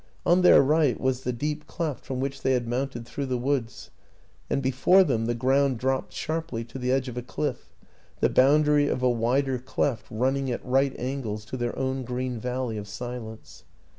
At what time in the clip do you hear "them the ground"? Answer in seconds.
5.03-5.77